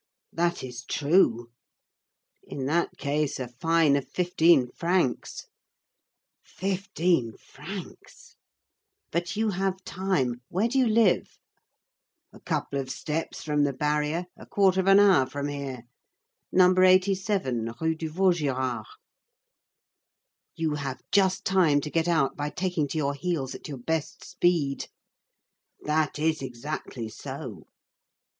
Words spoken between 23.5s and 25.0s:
at your best speed."